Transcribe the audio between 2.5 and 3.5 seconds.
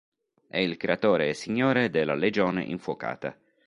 Infuocata.